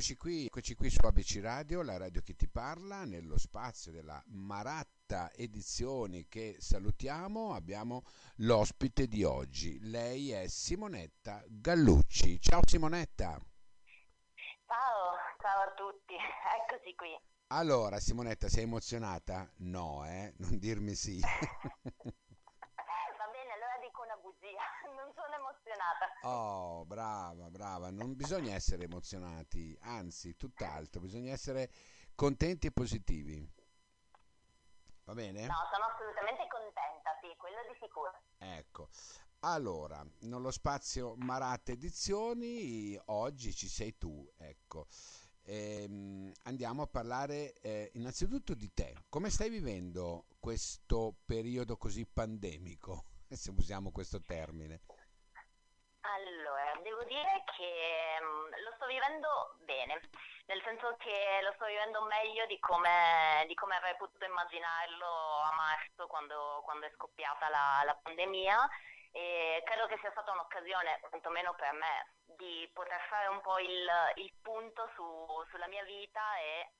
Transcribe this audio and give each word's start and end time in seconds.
eccoci 0.00 0.16
qui, 0.16 0.46
eccoci 0.46 0.74
qui 0.74 0.88
su 0.88 1.04
ABC 1.04 1.40
Radio, 1.42 1.82
la 1.82 1.98
radio 1.98 2.22
che 2.22 2.34
ti 2.34 2.48
parla, 2.48 3.04
nello 3.04 3.36
spazio 3.36 3.92
della 3.92 4.18
Maratta 4.28 5.30
Edizioni 5.34 6.26
che 6.26 6.56
salutiamo, 6.58 7.52
abbiamo 7.52 8.04
l'ospite 8.36 9.06
di 9.06 9.24
oggi. 9.24 9.78
Lei 9.82 10.30
è 10.30 10.48
Simonetta 10.48 11.44
Gallucci. 11.46 12.40
Ciao 12.40 12.62
Simonetta. 12.64 13.38
Ciao, 14.64 15.16
ciao 15.38 15.68
a 15.68 15.74
tutti, 15.74 16.14
eccoci 16.64 16.94
qui. 16.94 17.14
Allora, 17.48 18.00
Simonetta, 18.00 18.48
sei 18.48 18.62
emozionata? 18.62 19.52
No, 19.58 20.06
eh? 20.06 20.32
Non 20.38 20.58
dirmi 20.58 20.94
sì. 20.94 21.20
bugia, 24.50 24.58
non 24.96 25.12
sono 25.14 25.34
emozionata. 25.34 26.06
Oh, 26.22 26.84
brava, 26.84 27.50
brava, 27.50 27.90
non 27.90 28.14
bisogna 28.14 28.54
essere 28.54 28.84
emozionati, 28.84 29.76
anzi, 29.82 30.36
tutt'altro, 30.36 31.00
bisogna 31.00 31.32
essere 31.32 31.70
contenti 32.14 32.66
e 32.66 32.72
positivi. 32.72 33.48
Va 35.04 35.14
bene? 35.14 35.46
No, 35.46 35.54
sono 35.72 35.86
assolutamente 35.92 36.46
contenta, 36.48 37.16
sì, 37.20 37.34
quello 37.36 37.58
di 37.68 37.78
sicuro. 37.80 38.12
Ecco, 38.38 38.88
allora, 39.40 40.04
nello 40.20 40.50
spazio 40.50 41.14
Maratte 41.16 41.72
Edizioni, 41.72 42.98
oggi 43.06 43.54
ci 43.54 43.68
sei 43.68 43.96
tu, 43.96 44.28
ecco. 44.36 44.86
Ehm, 45.44 46.30
andiamo 46.44 46.82
a 46.82 46.86
parlare 46.86 47.54
eh, 47.60 47.90
innanzitutto 47.94 48.54
di 48.54 48.72
te. 48.72 48.94
Come 49.08 49.30
stai 49.30 49.48
vivendo 49.48 50.26
questo 50.38 51.16
periodo 51.24 51.76
così 51.76 52.06
pandemico? 52.06 53.09
se 53.36 53.50
usiamo 53.50 53.90
questo 53.92 54.22
termine? 54.22 54.80
Allora, 56.00 56.72
devo 56.82 57.04
dire 57.04 57.44
che 57.56 58.18
um, 58.20 58.48
lo 58.64 58.72
sto 58.74 58.86
vivendo 58.86 59.56
bene, 59.60 60.00
nel 60.46 60.62
senso 60.64 60.96
che 60.98 61.40
lo 61.42 61.52
sto 61.54 61.66
vivendo 61.66 62.02
meglio 62.02 62.46
di 62.46 62.58
come, 62.58 63.44
di 63.46 63.54
come 63.54 63.76
avrei 63.76 63.94
potuto 63.96 64.24
immaginarlo 64.24 65.06
a 65.06 65.54
marzo 65.54 66.06
quando, 66.06 66.62
quando 66.64 66.86
è 66.86 66.92
scoppiata 66.96 67.48
la, 67.48 67.82
la 67.84 67.94
pandemia 68.02 68.68
e 69.12 69.62
credo 69.64 69.86
che 69.86 69.98
sia 70.00 70.10
stata 70.10 70.32
un'occasione, 70.32 71.00
quantomeno 71.00 71.54
per 71.54 71.72
me, 71.72 72.14
di 72.24 72.68
poter 72.72 73.00
fare 73.08 73.28
un 73.28 73.40
po' 73.40 73.58
il, 73.58 73.86
il 74.16 74.32
punto 74.40 74.90
su, 74.94 75.04
sulla 75.50 75.68
mia 75.68 75.84
vita 75.84 76.38
e 76.38 76.70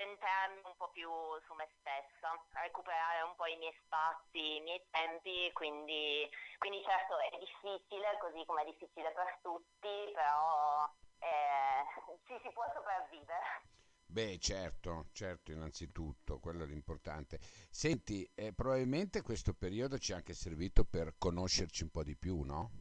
centrarmi 0.00 0.64
un 0.64 0.76
po' 0.80 0.88
più 0.96 1.12
su 1.44 1.52
me 1.60 1.68
stessa, 1.76 2.32
recuperare 2.64 3.20
un 3.20 3.36
po' 3.36 3.44
i 3.44 3.60
miei 3.60 3.76
spazi, 3.84 4.56
i 4.56 4.64
miei 4.64 4.80
tempi, 4.88 5.52
quindi, 5.52 6.24
quindi 6.56 6.80
certo 6.82 7.20
è 7.20 7.36
difficile, 7.36 8.16
così 8.16 8.40
come 8.46 8.62
è 8.62 8.70
difficile 8.72 9.12
per 9.12 9.38
tutti, 9.44 10.08
però 10.16 10.88
eh, 11.20 11.84
ci 12.24 12.40
si 12.40 12.48
può 12.52 12.64
sopravvivere. 12.72 13.68
Beh, 14.10 14.38
certo, 14.40 15.06
certo, 15.12 15.52
innanzitutto, 15.52 16.40
quello 16.40 16.64
è 16.64 16.66
l'importante. 16.66 17.38
Senti, 17.70 18.28
eh, 18.34 18.52
probabilmente 18.52 19.22
questo 19.22 19.52
periodo 19.52 19.98
ci 19.98 20.12
è 20.12 20.16
anche 20.16 20.32
servito 20.32 20.84
per 20.84 21.14
conoscerci 21.16 21.84
un 21.84 21.90
po' 21.90 22.02
di 22.02 22.16
più, 22.16 22.40
no? 22.40 22.79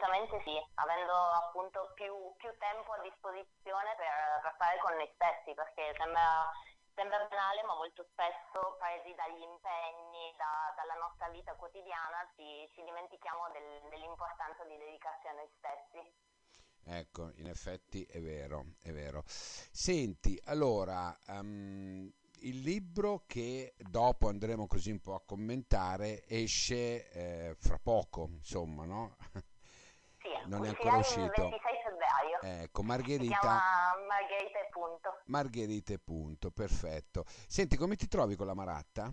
Assolutamente 0.00 0.40
sì, 0.48 0.56
avendo 0.80 1.12
appunto 1.12 1.92
più, 1.92 2.08
più 2.40 2.48
tempo 2.56 2.96
a 2.96 3.04
disposizione 3.04 3.92
per, 4.00 4.40
per, 4.40 4.54
fare 4.56 4.80
con 4.80 4.96
noi 4.96 5.04
stessi, 5.12 5.52
perché 5.52 5.92
sembra, 6.00 6.48
sembra 6.96 7.28
banale, 7.28 7.60
ma 7.68 7.76
molto 7.76 8.08
spesso 8.08 8.80
presi 8.80 9.12
dagli 9.12 9.44
impegni, 9.44 10.32
da, 10.40 10.72
dalla 10.72 10.96
nostra 10.96 11.28
vita 11.28 11.52
quotidiana, 11.52 12.24
ci, 12.32 12.64
ci 12.72 12.80
dimentichiamo 12.80 13.52
del, 13.52 13.92
dell'importanza 13.92 14.64
di 14.64 14.80
dedicarsi 14.80 15.28
a 15.28 15.36
noi 15.36 15.48
stessi. 15.60 16.00
Ecco, 16.80 17.36
in 17.36 17.52
effetti 17.52 18.00
è 18.08 18.24
vero, 18.24 18.80
è 18.80 18.96
vero. 18.96 19.20
Senti, 19.28 20.40
allora, 20.48 21.12
um, 21.28 22.08
il 22.48 22.60
libro 22.64 23.24
che 23.28 23.76
dopo 23.76 24.32
andremo 24.32 24.66
così 24.66 24.92
un 24.92 25.00
po' 25.00 25.12
a 25.12 25.20
commentare 25.20 26.24
esce 26.24 27.04
eh, 27.12 27.54
fra 27.60 27.76
poco, 27.76 28.30
insomma, 28.32 28.86
no? 28.86 29.16
Sì, 30.20 30.28
non 30.46 30.64
è 30.64 30.68
ancora 30.68 30.96
uscito. 30.96 31.22
Il 31.22 31.50
26 31.50 31.80
febbraio. 31.82 32.38
Ecco, 32.42 32.82
Margherita. 32.82 33.94
Margherita 34.06 34.58
e 34.58 34.68
punto. 34.70 35.20
Margherita 35.26 35.92
e 35.94 35.98
punto, 35.98 36.50
perfetto. 36.50 37.24
Senti, 37.26 37.76
come 37.76 37.96
ti 37.96 38.06
trovi 38.06 38.36
con 38.36 38.46
la 38.46 38.54
Maratta? 38.54 39.10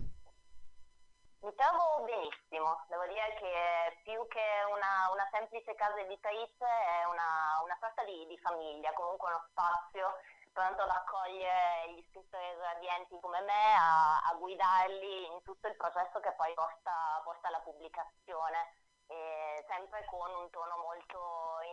Mi 1.40 1.54
trovo 1.54 2.04
benissimo, 2.04 2.84
devo 2.88 3.06
dire 3.06 3.32
che 3.38 4.02
più 4.02 4.26
che 4.26 4.42
una, 4.74 5.08
una 5.14 5.28
semplice 5.30 5.74
casa 5.76 5.96
editrice 6.00 6.66
è 6.66 7.06
una, 7.06 7.62
una 7.62 7.76
sorta 7.78 8.02
di, 8.04 8.26
di, 8.26 8.36
famiglia, 8.38 8.92
comunque 8.92 9.28
uno 9.30 9.46
spazio 9.48 10.18
pronto 10.52 10.82
ad 10.82 10.90
accogliere 10.90 11.94
gli 11.94 12.04
scrittori 12.10 12.42
radianti 12.58 13.20
come 13.20 13.40
me, 13.42 13.74
a, 13.78 14.18
a, 14.28 14.34
guidarli 14.34 15.26
in 15.30 15.40
tutto 15.44 15.68
il 15.68 15.76
processo 15.76 16.18
che 16.18 16.32
poi 16.32 16.52
porta, 16.54 17.22
porta 17.22 17.46
alla 17.46 17.62
pubblicazione 17.62 18.87
eh, 19.08 19.64
sempre 19.66 20.04
con 20.04 20.28
un 20.28 20.48
tono 20.50 20.76
molto 20.84 21.18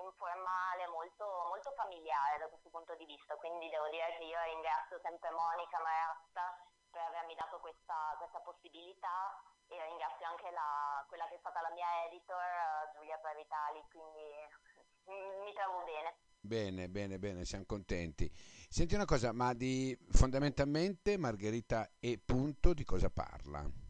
informale, 0.08 0.88
molto, 0.88 1.26
molto, 1.52 1.72
familiare 1.76 2.40
da 2.40 2.48
questo 2.48 2.70
punto 2.70 2.96
di 2.96 3.06
vista. 3.06 3.36
Quindi 3.36 3.70
devo 3.70 3.90
dire 3.90 4.16
che 4.18 4.24
io 4.24 4.40
ringrazio 4.56 5.00
sempre 5.04 5.30
Monica 5.32 5.80
Maratta 5.84 6.56
per 6.90 7.04
avermi 7.12 7.36
dato 7.36 7.60
questa, 7.60 8.16
questa 8.18 8.40
possibilità 8.40 9.36
e 9.68 9.76
ringrazio 9.84 10.26
anche 10.26 10.50
la, 10.52 11.04
quella 11.08 11.28
che 11.28 11.36
è 11.36 11.40
stata 11.44 11.60
la 11.60 11.72
mia 11.76 12.08
editor, 12.08 12.96
Giulia 12.96 13.18
Pravitali, 13.18 13.84
quindi 13.92 14.32
mi 15.44 15.54
trovo 15.54 15.84
bene. 15.84 16.16
Bene, 16.40 16.88
bene, 16.88 17.18
bene, 17.20 17.44
siamo 17.44 17.66
contenti. 17.66 18.32
Senti 18.70 18.94
una 18.96 19.06
cosa, 19.06 19.34
ma 19.34 19.54
di 19.54 19.98
fondamentalmente 20.12 21.18
Margherita 21.18 21.90
e 22.00 22.22
punto 22.24 22.74
di 22.74 22.84
cosa 22.84 23.10
parla? 23.10 23.85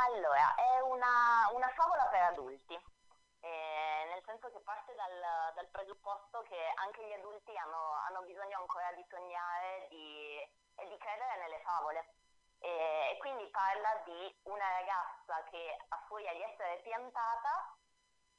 Allora, 0.00 0.54
è 0.56 0.80
una, 0.80 1.44
una 1.52 1.68
favola 1.76 2.08
per 2.08 2.32
adulti, 2.32 2.72
eh, 2.72 4.02
nel 4.08 4.22
senso 4.24 4.48
che 4.48 4.60
parte 4.64 4.94
dal, 4.94 5.52
dal, 5.54 5.68
presupposto 5.68 6.40
che 6.48 6.56
anche 6.80 7.04
gli 7.04 7.12
adulti 7.12 7.52
hanno, 7.56 8.00
hanno 8.08 8.24
bisogno 8.24 8.64
ancora 8.64 8.88
di 8.96 9.04
sognare 9.12 9.88
di, 9.90 10.40
e 10.40 10.88
di 10.88 10.96
credere 10.96 11.36
nelle 11.44 11.60
favole. 11.60 12.16
E, 12.60 13.12
e 13.12 13.18
quindi 13.18 13.44
parla 13.52 14.00
di 14.04 14.24
una 14.44 14.68
ragazza 14.80 15.44
che 15.52 15.76
ha 15.88 16.00
furia 16.08 16.32
di 16.32 16.42
essere 16.48 16.80
piantata 16.80 17.76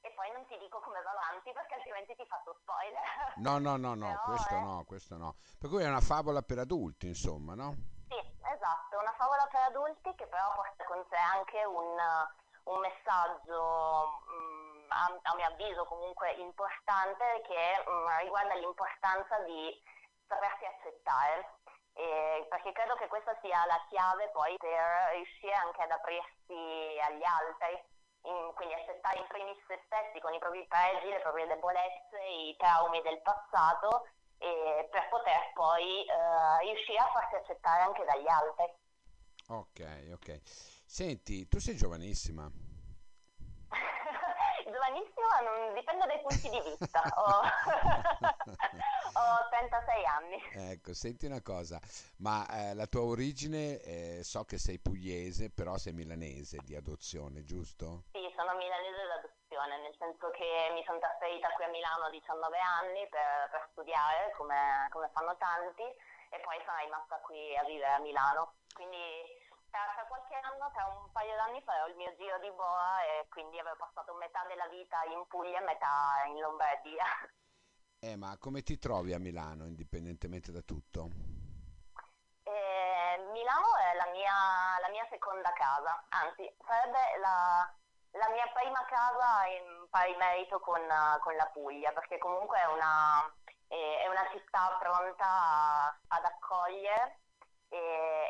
e 0.01 0.09
poi 0.17 0.31
non 0.33 0.45
ti 0.47 0.57
dico 0.57 0.81
come 0.81 1.01
va 1.01 1.13
avanti 1.13 1.53
perché 1.53 1.75
altrimenti 1.75 2.15
ti 2.15 2.25
faccio 2.25 2.57
spoiler. 2.57 3.37
No, 3.37 3.59
no, 3.61 3.77
no, 3.77 3.93
no, 3.93 4.09
Però 4.17 4.33
questo 4.33 4.55
è... 4.55 4.59
no, 4.59 4.83
questo 4.85 5.17
no. 5.17 5.35
Per 5.59 5.69
cui 5.69 5.83
è 5.83 5.87
una 5.87 6.01
favola 6.01 6.41
per 6.41 6.57
adulti, 6.57 7.05
insomma, 7.05 7.53
no? 7.53 8.00
Sì, 8.11 8.19
esatto, 8.43 8.99
una 8.99 9.13
favola 9.15 9.47
per 9.49 9.61
adulti 9.71 10.13
che 10.15 10.27
però 10.27 10.51
porta 10.53 10.83
con 10.83 11.01
sé 11.09 11.15
anche 11.15 11.63
un, 11.63 11.95
un 12.65 12.79
messaggio, 12.81 14.19
mh, 14.27 14.83
mm, 14.83 14.91
a, 14.91 15.19
a, 15.31 15.35
mio 15.35 15.47
avviso 15.47 15.85
comunque 15.85 16.31
importante, 16.33 17.41
che 17.47 17.83
mh, 17.87 17.89
mm, 17.89 18.17
riguarda 18.19 18.55
l'importanza 18.55 19.39
di 19.47 19.81
sapersi 20.27 20.65
accettare. 20.65 21.55
Eh, 21.93 22.45
perché 22.49 22.73
credo 22.73 22.95
che 22.95 23.07
questa 23.07 23.37
sia 23.41 23.65
la 23.65 23.79
chiave 23.87 24.27
poi 24.31 24.57
per 24.57 25.11
riuscire 25.13 25.53
anche 25.53 25.81
ad 25.81 25.91
aprirsi 25.91 26.99
agli 27.07 27.23
altri, 27.23 27.79
in, 28.23 28.51
quindi 28.55 28.73
accettare 28.73 29.19
in 29.19 29.27
primis 29.27 29.57
se 29.67 29.81
stessi 29.85 30.19
con 30.19 30.33
i 30.33 30.39
propri 30.39 30.67
pregi, 30.67 31.07
le 31.07 31.21
proprie 31.21 31.47
debolezze, 31.47 32.19
i 32.19 32.55
traumi 32.57 33.01
del 33.03 33.21
passato 33.21 34.03
eh, 34.41 34.87
per 34.89 35.07
poter 35.09 35.51
poi 35.53 36.05
eh, 36.05 36.59
riuscire 36.65 36.97
a 36.97 37.11
farsi 37.13 37.35
accettare 37.35 37.83
anche 37.83 38.03
dagli 38.03 38.27
altri. 38.27 38.65
Ok, 39.47 40.09
ok. 40.13 40.41
Senti, 40.85 41.47
tu 41.47 41.59
sei 41.59 41.75
giovanissima. 41.75 42.49
giovanissima 44.65 45.39
non, 45.43 45.73
dipende 45.73 46.05
dai 46.07 46.21
punti 46.21 46.49
di 46.49 46.61
vista. 46.69 47.01
Ho, 47.15 47.41
ho 49.13 49.49
36 49.49 50.05
anni. 50.05 50.41
Ecco, 50.71 50.93
senti 50.93 51.25
una 51.27 51.41
cosa, 51.41 51.79
ma 52.17 52.47
eh, 52.47 52.73
la 52.73 52.87
tua 52.87 53.03
origine, 53.03 53.79
eh, 53.81 54.23
so 54.23 54.43
che 54.45 54.57
sei 54.57 54.79
pugliese, 54.79 55.51
però 55.51 55.77
sei 55.77 55.93
milanese 55.93 56.57
di 56.63 56.75
adozione, 56.75 57.43
giusto? 57.43 58.05
Sì, 58.11 58.21
sono 58.35 58.55
milanese 58.55 59.05
d'adozione 59.07 59.40
formazione, 59.61 59.81
nel 59.81 59.95
senso 59.97 60.29
che 60.31 60.71
mi 60.73 60.83
sono 60.85 60.99
trasferita 60.99 61.49
qui 61.53 61.65
a 61.65 61.69
Milano 61.69 62.05
a 62.05 62.09
19 62.09 62.57
anni 62.57 63.07
per, 63.09 63.49
per 63.51 63.67
studiare, 63.71 64.33
come, 64.37 64.87
come, 64.89 65.09
fanno 65.13 65.35
tanti, 65.37 65.83
e 65.83 66.39
poi 66.41 66.57
sono 66.65 66.77
rimasta 66.81 67.19
qui 67.21 67.55
a 67.57 67.63
vivere 67.65 67.93
a 67.93 67.99
Milano. 67.99 68.55
Quindi 68.73 68.97
tra, 69.69 69.81
tra 69.93 70.05
qualche 70.05 70.35
anno, 70.41 70.71
tra 70.73 70.85
un 70.87 71.11
paio 71.11 71.35
d'anni 71.35 71.61
farò 71.61 71.87
il 71.87 71.95
mio 71.95 72.13
giro 72.15 72.39
di 72.39 72.49
boa 72.51 73.03
e 73.03 73.27
quindi 73.29 73.59
avrò 73.59 73.75
passato 73.75 74.13
metà 74.15 74.43
della 74.47 74.67
vita 74.67 75.03
in 75.05 75.25
Puglia 75.27 75.59
e 75.59 75.65
metà 75.65 76.23
in 76.27 76.39
Lombardia. 76.39 77.05
Eh, 78.03 78.15
ma 78.15 78.35
come 78.39 78.63
ti 78.63 78.79
trovi 78.79 79.13
a 79.13 79.19
Milano, 79.19 79.67
indipendentemente 79.67 80.51
da 80.51 80.61
tutto? 80.61 81.05
Eh, 82.41 83.17
Milano 83.29 83.77
è 83.77 83.93
la 83.93 84.09
mia, 84.09 84.33
la 84.81 84.89
mia, 84.89 85.05
seconda 85.07 85.53
casa, 85.53 86.03
anzi 86.09 86.51
sarebbe 86.65 86.97
la, 87.19 87.71
la 88.11 88.29
mia 88.29 88.47
prima 88.53 88.83
casa 88.85 89.45
in 89.47 89.87
pari 89.89 90.15
merito 90.15 90.59
con, 90.59 90.81
con, 91.21 91.35
la 91.35 91.49
Puglia, 91.53 91.91
perché 91.91 92.17
comunque 92.17 92.59
è 92.59 92.65
una, 92.65 93.33
è 93.67 94.07
una 94.07 94.27
città 94.31 94.77
pronta 94.79 95.25
a, 95.25 95.97
ad 96.07 96.25
accogliere 96.25 97.19
e, 97.69 97.77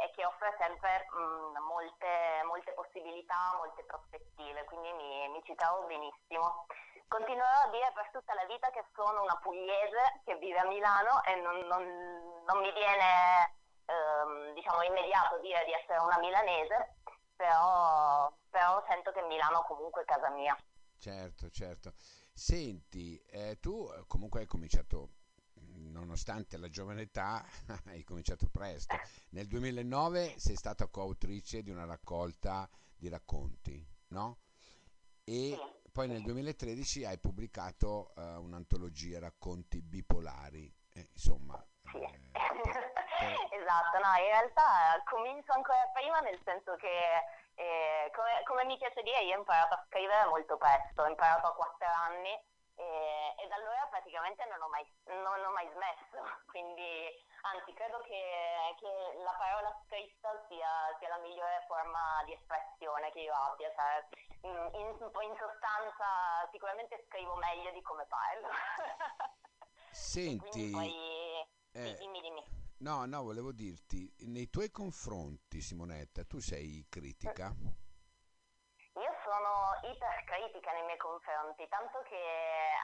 e, 0.04 0.12
che 0.14 0.26
offre 0.26 0.56
sempre 0.60 1.08
mh, 1.10 1.60
molte, 1.66 2.44
molte, 2.46 2.72
possibilità, 2.74 3.56
molte 3.58 3.84
prospettive, 3.84 4.64
quindi 4.66 4.92
mi, 4.94 5.30
mi 5.30 5.42
ci 5.44 5.56
trovo 5.56 5.86
benissimo. 5.88 6.66
Continuerò 7.08 7.66
a 7.66 7.70
dire 7.70 7.92
per 7.94 8.10
tutta 8.12 8.34
la 8.36 8.46
vita 8.46 8.70
che 8.70 8.86
sono 8.96 9.24
una 9.24 9.38
pugliese 9.42 10.22
che 10.24 10.36
vive 10.36 10.60
a 10.60 10.66
Milano 10.66 11.24
e 11.24 11.36
non, 11.36 11.58
non, 11.68 11.84
non 12.46 12.60
mi 12.62 12.72
viene 12.72 13.60
ehm, 13.86 14.54
diciamo 14.54 14.84
immediato 14.84 15.38
dire 15.40 15.66
di 15.66 15.74
essere 15.74 16.00
una 16.00 16.18
milanese, 16.20 16.96
però, 17.36 18.32
però 18.52 18.84
sento 18.88 19.12
che 19.12 19.22
Milano 19.24 19.64
comunque 19.64 20.04
è 20.04 20.06
casa 20.06 20.30
mia. 20.30 20.56
Certo, 20.98 21.50
certo. 21.50 21.94
Senti, 22.34 23.20
eh, 23.30 23.58
tu 23.60 23.90
comunque 24.08 24.42
hai 24.42 24.46
cominciato, 24.46 25.10
nonostante 25.54 26.58
la 26.58 26.70
giovane 26.70 27.04
età, 27.04 27.44
hai 27.88 28.04
cominciato 28.04 28.48
presto. 28.50 28.96
Nel 29.30 29.48
2009 29.48 30.36
sei 30.38 30.56
stata 30.56 30.88
coautrice 30.88 31.64
di 31.64 31.72
una 31.72 31.86
raccolta 31.86 32.70
di 32.96 33.10
racconti, 33.10 33.84
no? 34.10 34.38
E 35.24 35.58
sì. 35.58 35.90
poi 35.92 36.08
nel 36.08 36.22
2013 36.22 37.06
hai 37.06 37.18
pubblicato 37.18 38.12
uh, 38.16 38.22
un'antologia 38.42 39.20
racconti 39.20 39.82
bipolari. 39.82 40.72
Eh, 40.94 41.10
insomma, 41.14 41.66
sì. 41.92 42.00
Eh, 43.22 43.56
esatto, 43.56 43.98
no, 44.00 44.16
in 44.18 44.32
realtà 44.32 45.02
comincio 45.06 45.52
ancora 45.54 45.90
prima 45.94 46.20
nel 46.20 46.40
senso 46.44 46.76
che 46.76 46.90
e 47.56 48.12
come, 48.16 48.42
come, 48.46 48.64
mi 48.66 48.78
piace 48.78 49.04
dire, 49.04 49.22
io 49.22 49.36
ho 49.36 49.40
imparato 49.40 49.76
a 49.76 49.86
scrivere 49.88 50.26
molto 50.30 50.58
presto, 50.58 51.04
ho 51.04 51.08
imparato 51.08 51.48
a 51.48 51.54
4 51.54 51.88
anni 51.88 52.32
e, 52.76 53.36
e 53.38 53.48
da 53.48 53.56
allora 53.56 53.88
praticamente 53.90 54.46
non 54.46 54.62
ho, 54.62 54.70
mai, 54.70 54.86
non 55.06 55.46
ho 55.46 55.52
mai 55.52 55.70
smesso, 55.70 56.24
quindi 56.50 57.06
anzi 57.42 57.74
credo 57.74 58.00
che, 58.02 58.76
che 58.80 59.18
la 59.22 59.36
parola 59.38 59.76
scritta 59.86 60.30
sia, 60.48 60.96
sia, 60.98 61.10
la 61.10 61.18
migliore 61.18 61.64
forma 61.68 62.24
di 62.26 62.34
espressione 62.34 63.12
che 63.12 63.20
io 63.20 63.34
abbia, 63.34 63.72
cioè, 63.76 64.08
in, 64.42 64.70
in, 64.74 64.88
in 65.22 65.36
sostanza 65.38 66.48
sicuramente 66.52 67.04
scrivo 67.08 67.36
meglio 67.36 67.72
di 67.72 67.82
come 67.82 68.06
parlo. 68.06 68.50
Senti... 69.92 70.72
Poi, 70.72 71.46
eh, 71.74 71.94
dimmi, 71.96 72.22
dimmi. 72.22 72.61
No, 72.82 73.06
no, 73.06 73.22
volevo 73.22 73.52
dirti, 73.54 74.10
nei 74.34 74.50
tuoi 74.50 74.72
confronti, 74.72 75.62
Simonetta, 75.62 76.26
tu 76.26 76.42
sei 76.42 76.82
critica? 76.90 77.54
Io 78.98 79.14
sono 79.22 79.78
ipercritica 79.86 80.74
nei 80.74 80.90
miei 80.90 80.98
confronti, 80.98 81.62
tanto 81.70 82.02
che 82.10 82.18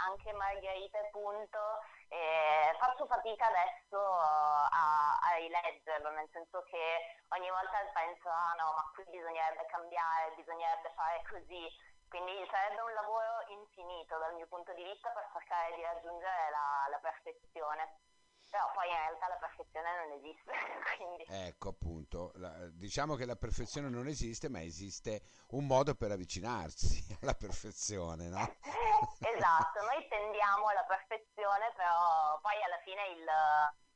anche 0.05 0.31
Margherita 0.33 1.01
Punto 1.09 1.81
eh, 2.13 2.77
faccio 2.77 3.07
fatica 3.09 3.49
adesso 3.49 3.97
a, 3.97 5.17
a, 5.17 5.33
rileggerlo, 5.41 6.11
nel 6.13 6.29
senso 6.29 6.61
che 6.69 7.17
ogni 7.33 7.49
volta 7.49 7.81
penso, 7.97 8.29
ah 8.29 8.53
no, 8.53 8.77
ma 8.77 8.85
qui 8.93 9.03
bisognerebbe 9.09 9.65
cambiare, 9.65 10.37
bisognerebbe 10.37 10.93
fare 10.93 11.25
così, 11.25 11.65
quindi 12.05 12.37
sarebbe 12.53 12.85
un 12.85 12.93
lavoro 12.93 13.49
infinito 13.49 14.13
dal 14.19 14.35
mio 14.37 14.45
punto 14.45 14.71
di 14.77 14.83
vista 14.83 15.09
per 15.09 15.25
cercare 15.33 15.73
di 15.73 15.81
raggiungere 15.81 16.53
la, 16.53 16.85
la 16.85 16.99
perfezione 17.01 18.05
però 18.49 18.71
poi 18.73 18.89
in 18.89 18.95
realtà 18.95 19.27
la 19.27 19.37
perfezione 19.37 19.89
non 19.95 20.11
esiste. 20.17 20.51
Quindi... 20.97 21.25
Ecco 21.27 21.69
appunto, 21.69 22.31
la, 22.35 22.69
diciamo 22.71 23.15
che 23.15 23.25
la 23.25 23.35
perfezione 23.35 23.89
non 23.89 24.07
esiste, 24.07 24.49
ma 24.49 24.61
esiste 24.61 25.21
un 25.51 25.65
modo 25.65 25.95
per 25.95 26.11
avvicinarsi 26.11 27.03
alla 27.21 27.35
perfezione, 27.35 28.27
no? 28.29 28.41
esatto, 29.21 29.77
noi 29.81 30.07
tendiamo 30.07 30.67
alla 30.67 30.85
perfezione, 30.85 31.71
però 31.75 32.39
poi 32.41 32.57
alla 32.63 32.79
fine 32.83 33.01
il, 33.13 33.25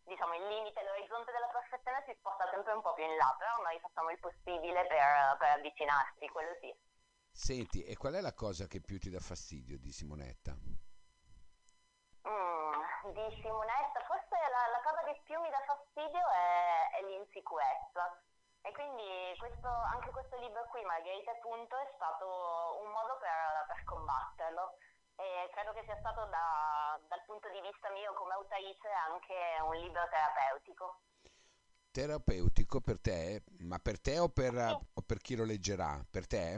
diciamo, 0.03 0.36
il 0.36 0.48
limite, 0.48 0.83
l'orizzonte 0.83 1.31
della 1.31 1.50
perfezione 1.50 2.03
si 2.06 2.13
sposta 2.19 2.50
sempre 2.51 2.74
un 2.74 2.81
po' 2.81 2.94
più 2.94 3.03
in 3.03 3.15
là, 3.15 3.33
però 3.38 3.62
noi 3.63 3.80
facciamo 3.80 4.12
il 4.12 4.19
possibile 4.19 4.86
per, 4.88 5.38
per 5.39 5.50
avvicinarsi, 5.57 6.27
quello 6.27 6.56
sì. 6.59 6.69
Senti, 7.31 7.83
e 7.83 7.95
qual 7.95 8.13
è 8.13 8.21
la 8.21 8.33
cosa 8.33 8.68
che 8.68 8.81
più 8.81 9.00
ti 9.00 9.09
dà 9.09 9.19
fastidio 9.19 9.80
di 9.80 9.92
Simonetta? 9.92 10.53
Di 13.01 13.42
Simonetta, 13.42 14.00
forse 14.06 14.38
la, 14.53 14.69
la, 14.77 14.81
cosa 14.86 15.01
che 15.01 15.19
più 15.25 15.33
mi 15.42 15.50
dà 15.50 15.57
fastidio 15.65 16.21
è, 16.21 17.01
è 17.01 17.01
l'insicurezza. 17.09 18.06
E 18.62 18.71
quindi 18.74 19.33
questo, 19.39 19.68
anche 19.68 20.12
questo 20.12 20.38
libro 20.38 20.68
qui, 20.69 20.86
Margherita 20.86 21.33
Punto, 21.42 21.75
è 21.77 21.89
stato 21.95 22.77
un 22.77 22.92
modo 22.94 23.18
per, 23.18 23.65
per 23.65 23.83
combatterlo. 23.86 24.77
E 25.18 25.50
credo 25.50 25.74
che 25.74 25.81
sia 25.83 25.98
stato 25.98 26.25
da, 26.25 27.00
dal 27.09 27.24
punto 27.25 27.50
di 27.50 27.59
vista 27.62 27.89
mio 27.89 28.13
come 28.13 28.33
autrice 28.33 28.88
anche 28.88 29.36
un 29.65 29.75
libro 29.81 30.07
terapeutico. 30.07 31.01
Terapeutico 31.89 32.81
per 32.81 33.01
te? 33.01 33.42
Ma 33.65 33.80
per 33.80 34.00
te 34.00 34.19
o 34.19 34.30
per, 34.30 34.53
sì. 34.53 34.77
o 34.94 35.01
per 35.01 35.18
chi 35.18 35.36
lo 35.36 35.44
leggerà? 35.44 36.06
Per 36.06 36.27
te? 36.27 36.53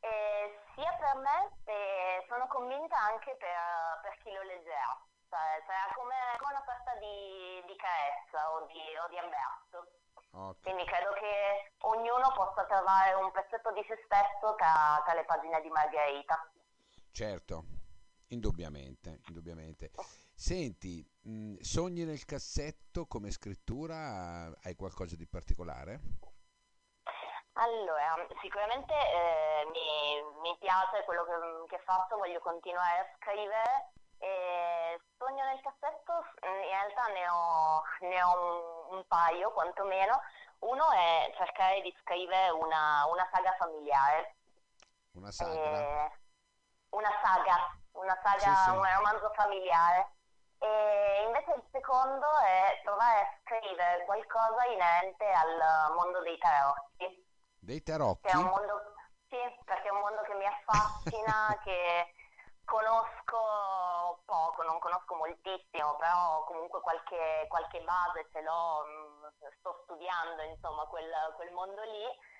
Eh, 0.00 0.58
sia 0.74 0.92
per 0.96 1.16
me 1.20 1.52
e 1.64 2.24
sono 2.28 2.46
convinta 2.48 2.96
anche 2.96 3.36
per, 3.36 4.00
per 4.00 4.16
chi 4.22 4.32
lo 4.32 4.42
leggerà 4.42 5.12
cioè, 5.34 5.66
cioè 5.66 5.94
come, 5.94 6.14
come, 6.38 6.54
una 6.54 6.62
sorta 6.64 6.94
di, 7.02 7.62
di 7.66 7.74
carezza 7.74 8.38
o 8.54 8.66
di, 8.66 8.78
o 9.02 9.08
di 9.10 9.18
imbarazzo. 9.18 9.78
Okay. 10.30 10.62
Quindi 10.62 10.84
credo 10.84 11.12
che 11.14 11.74
ognuno 11.90 12.30
possa 12.34 12.64
trovare 12.66 13.14
un 13.14 13.30
pezzetto 13.30 13.72
di 13.72 13.84
se 13.86 13.98
stesso 14.04 14.54
tra, 14.54 15.02
tra 15.04 15.14
le 15.14 15.24
pagine 15.24 15.60
di 15.60 15.70
Margherita. 15.70 16.50
Certo, 17.10 17.64
indubbiamente, 18.28 19.20
indubbiamente. 19.28 19.90
Senti, 20.34 21.06
mh, 21.22 21.58
sogni 21.60 22.04
nel 22.04 22.24
cassetto 22.24 23.06
come 23.06 23.30
scrittura, 23.30 24.50
hai 24.62 24.74
qualcosa 24.74 25.14
di 25.14 25.26
particolare? 25.26 26.00
Allora, 27.54 28.26
sicuramente 28.42 28.92
eh, 28.92 29.64
mi, 29.70 30.40
mi, 30.42 30.56
piace 30.58 31.04
quello 31.04 31.22
che, 31.22 31.76
che, 31.76 31.82
faccio, 31.84 32.16
voglio 32.16 32.40
continuare 32.40 32.98
a 32.98 33.10
scrivere 33.14 33.92
e 34.18 35.00
sogno 35.18 35.44
nel 35.44 35.60
cassetto, 35.60 36.12
in 36.42 36.68
realtà 36.68 37.06
ne 37.08 37.28
ho, 37.28 37.82
ne 38.00 38.22
ho 38.22 38.88
un, 38.88 38.96
un, 38.96 39.06
paio 39.06 39.52
quantomeno. 39.52 40.20
Uno 40.60 40.90
è 40.92 41.32
cercare 41.36 41.80
di 41.82 41.94
scrivere 42.00 42.50
una, 42.50 43.06
una 43.06 43.28
saga 43.32 43.54
familiare. 43.58 44.36
Una 45.12 45.30
saga? 45.30 46.10
Una 46.90 47.10
saga, 47.22 47.76
una 47.92 48.18
saga, 48.22 48.38
sì, 48.38 48.62
sì. 48.64 48.70
un 48.70 48.86
romanzo 48.96 49.30
familiare. 49.34 50.12
E 50.58 51.24
invece 51.26 51.52
il 51.56 51.64
secondo 51.70 52.26
è 52.38 52.80
provare 52.82 53.20
a 53.20 53.38
scrivere 53.42 54.04
qualcosa 54.04 54.64
inerente 54.66 55.30
al 55.30 55.92
mondo 55.94 56.22
dei 56.22 56.38
tarocchi. 56.38 57.26
Dei 57.60 57.82
tarocchi? 57.82 58.28
Che 58.28 58.32
è 58.32 58.36
un 58.36 58.46
mondo, 58.46 58.94
sì, 59.28 59.36
perché 59.64 59.88
è 59.88 59.90
un 59.90 60.00
mondo 60.00 60.22
che 60.22 60.34
mi 60.34 60.46
affascina, 60.48 61.58
che 61.64 62.14
Conosco 62.64 64.22
poco, 64.24 64.62
non 64.62 64.78
conosco 64.78 65.14
moltissimo, 65.14 65.96
però 65.96 66.44
comunque 66.44 66.80
qualche, 66.80 67.46
qualche 67.48 67.80
base 67.82 68.26
ce 68.32 68.42
l'ho, 68.42 68.84
mm, 68.84 69.48
sto 69.58 69.80
studiando 69.84 70.42
insomma 70.42 70.84
quel, 70.86 71.10
quel 71.36 71.52
mondo 71.52 71.82
lì 71.82 72.32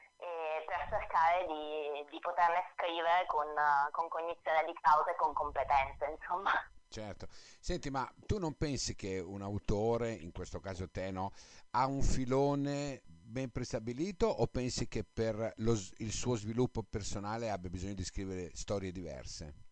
per 0.67 0.87
cercare 0.89 1.47
di, 1.47 2.07
di 2.11 2.19
poterne 2.21 2.65
scrivere 2.73 3.27
con, 3.27 3.47
con, 3.91 4.09
cognizione 4.09 4.65
di 4.65 4.73
causa 4.81 5.11
e 5.11 5.17
con 5.17 5.33
competenze 5.33 6.07
insomma. 6.11 6.53
Certo, 6.89 7.27
senti 7.59 7.91
ma 7.91 8.09
tu 8.25 8.39
non 8.39 8.55
pensi 8.57 8.95
che 8.95 9.19
un 9.19 9.43
autore, 9.43 10.13
in 10.13 10.31
questo 10.31 10.61
caso 10.61 10.89
te 10.89 11.11
no, 11.11 11.33
ha 11.71 11.87
un 11.87 12.03
filone 12.03 13.03
ben 13.05 13.51
prestabilito 13.51 14.27
o 14.27 14.47
pensi 14.47 14.87
che 14.87 15.05
per 15.05 15.53
lo, 15.57 15.73
il 15.99 16.13
suo 16.13 16.37
sviluppo 16.37 16.83
personale 16.83 17.51
abbia 17.51 17.71
bisogno 17.71 17.95
di 17.95 18.05
scrivere 18.05 18.51
storie 18.55 18.93
diverse? 18.93 19.64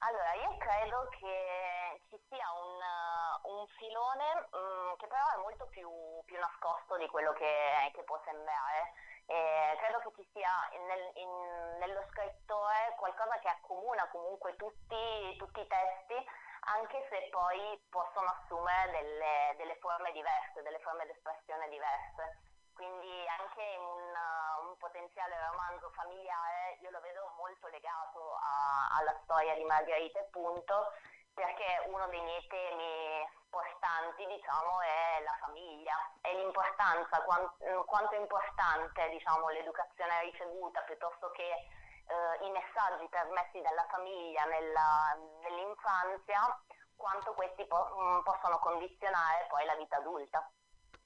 Allora, 0.00 0.32
io 0.34 0.56
credo 0.58 1.08
che 1.10 2.00
ci 2.08 2.18
sia 2.28 2.46
un, 2.54 2.78
uh, 2.78 3.58
un 3.58 3.66
filone 3.66 4.46
um, 4.52 4.96
che 4.96 5.08
però 5.08 5.26
è 5.34 5.40
molto 5.42 5.66
più, 5.66 5.90
più 6.24 6.38
nascosto 6.38 6.96
di 6.96 7.08
quello 7.08 7.32
che, 7.32 7.90
che 7.92 8.04
può 8.04 8.20
sembrare. 8.24 8.94
E 9.26 9.76
credo 9.78 9.98
che 9.98 10.22
ci 10.22 10.30
sia 10.32 10.50
nel, 10.86 11.10
in, 11.14 11.78
nello 11.78 12.02
scrittore 12.10 12.94
qualcosa 12.96 13.38
che 13.40 13.48
accomuna 13.48 14.08
comunque 14.08 14.54
tutti, 14.56 15.36
tutti, 15.36 15.60
i 15.60 15.66
testi, 15.66 16.14
anche 16.60 17.06
se 17.10 17.28
poi 17.30 17.58
possono 17.90 18.30
assumere 18.30 18.92
delle, 18.92 19.54
delle 19.56 19.76
forme 19.76 20.12
diverse, 20.12 20.62
delle 20.62 20.78
forme 20.78 21.04
di 21.06 21.10
espressione 21.10 21.68
diverse 21.68 22.47
quindi 22.78 23.26
anche 23.26 23.66
un, 23.74 24.06
uh, 24.06 24.70
un, 24.70 24.76
potenziale 24.78 25.34
romanzo 25.50 25.90
familiare 25.90 26.78
io 26.80 26.90
lo 26.90 27.00
vedo 27.00 27.34
molto 27.36 27.66
legato 27.74 28.38
a, 28.38 28.94
alla 29.02 29.18
storia 29.24 29.54
di 29.58 29.64
Margherita 29.64 30.20
e 30.20 30.30
punto 30.30 30.94
perché 31.34 31.82
uno 31.90 32.06
dei 32.06 32.22
miei 32.22 32.46
temi 32.46 33.26
portanti 33.50 34.26
diciamo 34.26 34.80
è 34.80 35.22
la 35.26 35.36
famiglia 35.40 35.94
e 36.20 36.34
l'importanza, 36.34 37.22
quant, 37.22 37.50
quanto 37.86 38.14
è 38.14 38.18
importante 38.18 39.08
diciamo, 39.10 39.48
l'educazione 39.48 40.22
ricevuta 40.22 40.80
piuttosto 40.82 41.30
che 41.30 41.50
eh, 41.50 42.46
i 42.46 42.50
messaggi 42.50 43.08
trasmessi 43.08 43.60
dalla 43.60 43.86
famiglia 43.90 44.44
nella, 44.44 45.18
nell'infanzia 45.42 46.62
quanto 46.94 47.32
questi 47.34 47.64
po- 47.66 47.94
mh, 47.94 48.22
possono 48.22 48.58
condizionare 48.58 49.46
poi 49.48 49.64
la 49.64 49.74
vita 49.76 49.96
adulta. 49.96 50.50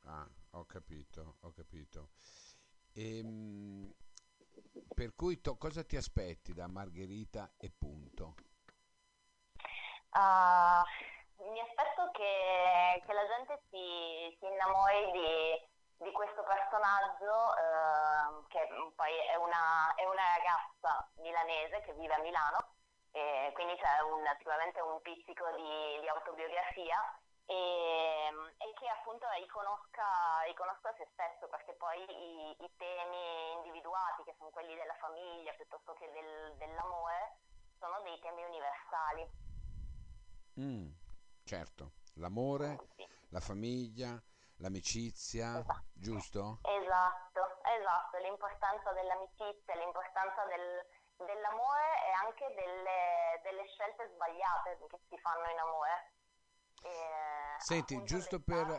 Ah, 0.06 0.26
ho 0.52 0.64
capito, 0.66 1.36
ho 1.40 1.52
capito. 1.52 2.10
Ehm, 2.94 3.92
per 4.94 5.14
cui 5.14 5.40
to- 5.40 5.56
cosa 5.56 5.84
ti 5.84 5.96
aspetti 5.96 6.52
da 6.52 6.68
Margherita 6.68 7.52
e 7.56 7.70
punto? 7.70 8.34
Uh, 10.12 10.84
mi 11.48 11.60
aspetto 11.60 12.10
che, 12.12 13.02
che 13.06 13.12
la 13.12 13.26
gente 13.26 13.62
si, 13.70 14.36
si 14.38 14.44
innamori 14.44 15.10
di, 15.12 16.04
di, 16.04 16.12
questo 16.12 16.42
personaggio 16.42 17.32
uh, 17.32 18.46
che 18.48 18.60
poi 18.94 19.16
è 19.32 19.36
una, 19.36 19.94
è 19.94 20.04
una, 20.04 20.36
ragazza 20.36 21.10
milanese 21.16 21.80
che 21.80 21.94
vive 21.94 22.12
a 22.12 22.20
Milano, 22.20 22.74
quindi 23.54 23.76
c'è 23.76 24.00
un, 24.00 24.24
sicuramente 24.36 24.80
un 24.80 25.00
pizzico 25.00 25.44
di, 25.56 26.00
di 26.00 26.08
autobiografia 26.08 26.96
e, 27.46 27.54
e, 28.58 28.72
che 28.78 28.88
appunto 28.88 29.26
riconosca, 29.38 30.42
riconosca, 30.46 30.94
se 30.96 31.08
stesso 31.12 31.48
perché 31.48 31.74
poi 31.74 31.98
i, 32.00 32.56
i, 32.64 32.70
temi 32.76 33.52
individuati 33.54 34.22
che 34.24 34.34
sono 34.38 34.50
quelli 34.50 34.74
della 34.74 34.94
famiglia 35.00 35.52
piuttosto 35.54 35.92
che 35.94 36.10
del, 36.10 36.56
dell'amore 36.56 37.38
sono 37.78 38.00
dei 38.02 38.18
temi 38.20 38.44
universali. 38.44 39.30
Mm, 40.60 40.90
certo, 41.44 41.92
l'amore, 42.14 42.78
sì. 42.96 43.06
la 43.30 43.40
famiglia, 43.40 44.20
l'amicizia, 44.58 45.58
esatto. 45.58 45.84
giusto? 45.92 46.58
Esatto, 46.62 47.40
esatto, 47.64 48.16
l'importanza 48.18 48.92
dell'amicizia, 48.92 49.74
l'importanza 49.74 50.44
del, 50.46 50.86
dell'amore 51.26 52.06
e 52.06 52.10
anche 52.24 52.46
delle, 52.54 53.40
delle, 53.42 53.66
scelte 53.68 54.08
sbagliate 54.14 54.78
che 54.88 55.00
si 55.08 55.18
fanno 55.18 55.50
in 55.50 55.58
amore. 55.58 56.12
E, 56.82 56.90
Senti, 57.58 58.02
giusto 58.04 58.40
per, 58.40 58.66
da... 58.66 58.78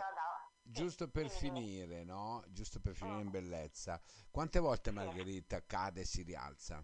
giusto 0.61 1.09
per 1.09 1.29
finire, 1.29 2.03
no? 2.03 2.43
Giusto 2.47 2.79
per 2.79 2.93
finire 2.95 3.21
in 3.21 3.27
mm. 3.27 3.31
bellezza, 3.31 3.99
quante 4.29 4.59
volte 4.59 4.91
Margherita 4.91 5.65
cade 5.65 6.01
e 6.01 6.05
si 6.05 6.23
rialza? 6.23 6.75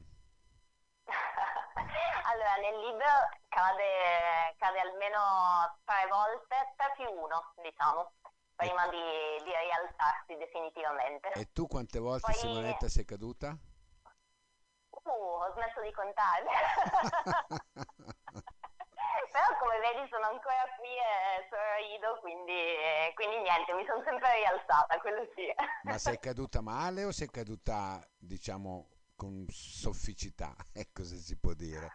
allora, 2.31 2.55
nel 2.61 2.79
libro 2.79 3.05
cade, 3.49 4.55
cade 4.57 4.79
almeno 4.79 5.79
tre 5.83 6.07
volte, 6.09 6.73
tre 6.77 6.93
più 6.95 7.11
uno, 7.11 7.53
diciamo, 7.61 8.13
prima 8.55 8.85
e... 8.85 8.89
di, 8.89 9.43
di, 9.43 9.51
rialzarsi 9.51 10.37
definitivamente. 10.37 11.31
E 11.33 11.51
tu 11.51 11.67
quante 11.67 11.99
volte, 11.99 12.31
Poi... 12.31 12.35
Simonetta, 12.35 12.87
sei 12.87 13.03
caduta? 13.05 13.57
Uh, 14.89 15.09
ho 15.09 15.51
smesso 15.53 15.81
di 15.81 15.91
contare. 15.91 16.45
Però 19.39 19.55
come 19.55 19.79
vedi 19.79 20.05
sono 20.11 20.27
ancora 20.27 20.67
qui 20.75 20.91
e 20.99 21.47
sorrido, 21.47 22.19
quindi, 22.19 22.75
quindi 23.15 23.39
niente, 23.39 23.71
mi 23.71 23.85
sono 23.87 24.03
sempre 24.03 24.35
rialzata, 24.35 24.99
quello 24.99 25.23
sì. 25.33 25.47
Ma 25.83 25.97
sei 25.97 26.19
caduta 26.19 26.59
male 26.59 27.05
o 27.05 27.13
sei 27.13 27.31
caduta, 27.31 28.03
diciamo, 28.19 29.15
con 29.15 29.47
sofficità? 29.47 30.51
Ecco 30.75 31.07
se 31.07 31.15
si 31.15 31.39
può 31.39 31.53
dire. 31.53 31.87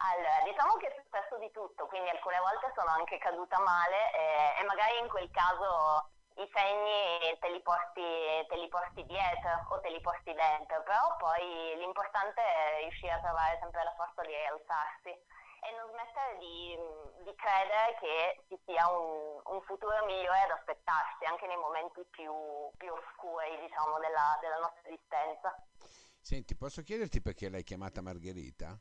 Allora, 0.00 0.40
diciamo 0.48 0.80
che 0.80 0.88
è 0.88 0.96
successo 0.96 1.36
di 1.36 1.50
tutto, 1.52 1.84
quindi 1.92 2.08
alcune 2.08 2.40
volte 2.40 2.72
sono 2.72 2.88
anche 2.88 3.18
caduta 3.18 3.60
male 3.60 4.16
e, 4.16 4.60
e 4.60 4.64
magari 4.64 4.96
in 4.96 5.08
quel 5.08 5.28
caso 5.28 6.08
i 6.40 6.48
segni 6.56 7.36
te 7.36 7.52
li, 7.52 7.60
porti, 7.60 8.00
te 8.48 8.56
li 8.56 8.68
porti 8.68 9.04
dietro 9.04 9.60
o 9.76 9.80
te 9.80 9.90
li 9.90 10.00
porti 10.00 10.32
dentro, 10.32 10.80
però 10.84 11.16
poi 11.20 11.76
l'importante 11.76 12.40
è 12.40 12.80
riuscire 12.80 13.12
a 13.12 13.20
trovare 13.20 13.58
sempre 13.60 13.84
la 13.84 13.92
forza 13.92 14.22
di 14.22 14.32
rialzarsi 14.32 15.44
e 15.60 15.70
non 15.76 15.90
smettere 15.90 16.38
di, 16.38 16.76
di 17.24 17.34
credere 17.34 17.96
che 18.00 18.44
ci 18.48 18.58
sia 18.64 18.88
un, 18.88 19.40
un, 19.44 19.60
futuro 19.62 20.04
migliore 20.04 20.42
ad 20.42 20.50
aspettarsi 20.50 21.24
anche 21.24 21.46
nei 21.46 21.56
momenti 21.56 22.04
più, 22.10 22.32
più 22.76 22.92
oscuri 22.92 23.58
diciamo, 23.60 23.98
della, 23.98 24.38
della 24.40 24.58
nostra 24.58 24.88
esistenza. 24.88 25.54
Senti, 26.20 26.56
posso 26.56 26.82
chiederti 26.82 27.20
perché 27.20 27.48
l'hai 27.48 27.64
chiamata 27.64 28.02
Margherita? 28.02 28.76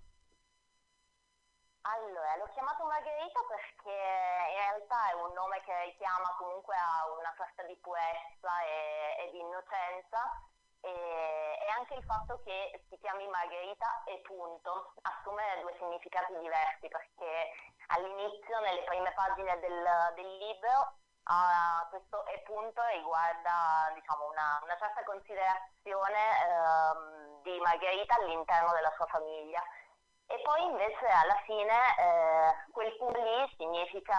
Allora, 1.85 2.35
l'ho 2.37 2.49
chiamato 2.53 2.83
Margherita 2.85 3.39
perché 3.45 3.93
in 3.93 4.57
realtà 4.57 5.11
è 5.11 5.13
un 5.13 5.31
nome 5.33 5.61
che 5.61 5.83
richiama 5.85 6.33
comunque 6.37 6.73
a 6.75 7.05
una 7.13 7.31
sorta 7.37 7.61
di 7.63 7.77
purezza 7.77 8.49
e, 8.65 9.21
e 9.21 9.31
di 9.31 9.37
innocenza 9.37 10.17
e, 10.85 11.57
e, 11.59 11.67
anche 11.77 11.95
il 11.95 12.03
fatto 12.03 12.39
che 12.43 12.81
si 12.89 12.97
chiami 12.99 13.27
Margherita 13.27 14.03
e 14.05 14.21
punto 14.21 14.93
assume 15.01 15.61
due 15.61 15.75
significati 15.79 16.37
diversi 16.37 16.87
perché 16.87 17.51
all'inizio, 17.87 18.59
nelle 18.61 18.83
prime 18.83 19.11
pagine 19.13 19.59
del, 19.59 20.13
del 20.15 20.37
libro, 20.37 20.93
uh, 21.25 21.89
questo 21.89 22.25
e 22.27 22.39
punto 22.45 22.81
riguarda 22.93 23.91
diciamo, 23.93 24.29
una, 24.29 24.59
una, 24.61 24.77
certa 24.77 25.03
considerazione 25.03 26.21
uh, 26.45 27.41
di 27.41 27.59
Margherita 27.59 28.15
all'interno 28.15 28.71
della 28.73 28.93
sua 28.95 29.07
famiglia 29.07 29.61
e 30.27 30.41
poi 30.41 30.63
invece 30.63 31.05
alla 31.05 31.39
fine 31.45 31.71
eh, 31.99 32.71
quel 32.71 32.95
punto 32.97 33.21
lì 33.21 33.53
significa 33.57 34.17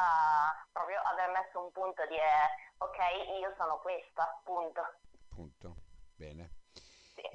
proprio 0.70 1.00
aver 1.02 1.30
messo 1.30 1.60
un 1.60 1.72
punto, 1.72 2.06
dire 2.06 2.30
ok, 2.78 2.98
io 3.40 3.52
sono 3.56 3.80
questa, 3.80 4.40
punto. 4.44 4.86
Punto, 5.34 5.74
bene. 6.14 6.55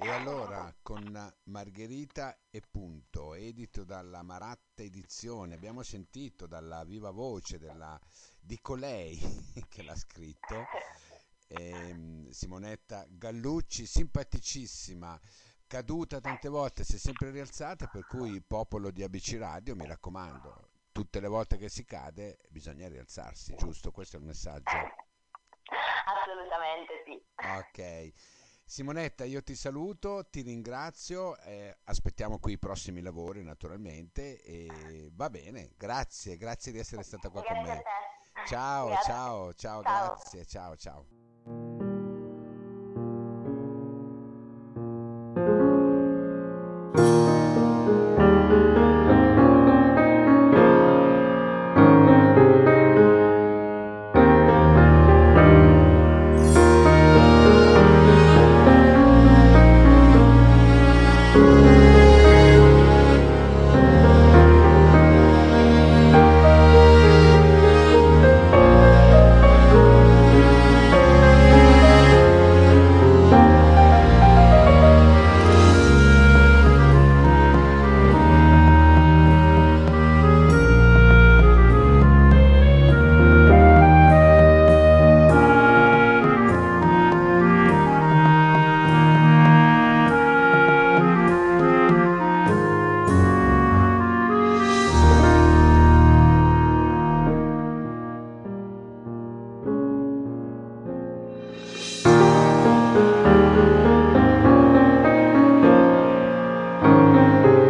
E 0.02 0.10
allora 0.10 0.74
con 0.82 1.32
Margherita 1.44 2.36
e 2.50 2.60
punto, 2.68 3.34
edito 3.34 3.84
dalla 3.84 4.22
Maratta 4.22 4.82
Edizione, 4.82 5.54
abbiamo 5.54 5.84
sentito 5.84 6.48
dalla 6.48 6.82
viva 6.82 7.12
voce 7.12 7.56
della, 7.56 7.96
di 8.40 8.60
colei 8.60 9.16
che 9.68 9.82
l'ha 9.84 9.94
scritto, 9.94 10.64
eh, 11.46 12.26
Simonetta 12.30 13.06
Gallucci, 13.08 13.86
simpaticissima 13.86 15.20
caduta 15.68 16.18
tante 16.18 16.48
volte, 16.48 16.82
si 16.82 16.96
è 16.96 16.98
sempre 16.98 17.30
rialzata, 17.30 17.86
per 17.86 18.04
cui 18.08 18.42
popolo 18.42 18.90
di 18.90 19.04
ABC 19.04 19.36
Radio, 19.38 19.76
mi 19.76 19.86
raccomando, 19.86 20.70
tutte 20.90 21.20
le 21.20 21.28
volte 21.28 21.56
che 21.58 21.68
si 21.68 21.84
cade 21.84 22.40
bisogna 22.48 22.88
rialzarsi, 22.88 23.54
giusto? 23.54 23.92
Questo 23.92 24.16
è 24.16 24.18
il 24.18 24.26
messaggio. 24.26 24.76
Assolutamente 26.04 27.04
sì. 27.06 27.22
Ok. 27.36 28.12
Simonetta, 28.64 29.24
io 29.24 29.42
ti 29.42 29.54
saluto, 29.54 30.26
ti 30.30 30.40
ringrazio, 30.40 31.36
eh, 31.38 31.76
aspettiamo 31.84 32.38
qui 32.38 32.52
i 32.52 32.58
prossimi 32.58 33.02
lavori 33.02 33.42
naturalmente 33.42 34.40
e 34.42 35.10
va 35.14 35.28
bene, 35.28 35.72
grazie, 35.76 36.36
grazie 36.36 36.72
di 36.72 36.78
essere 36.78 37.02
stata 37.02 37.28
qua 37.28 37.42
con 37.42 37.60
me. 37.62 37.82
Ciao, 38.46 38.94
ciao, 39.04 39.52
ciao, 39.52 39.54
ciao, 39.54 39.82
grazie, 39.82 40.46
ciao, 40.46 40.76
ciao. 40.76 41.81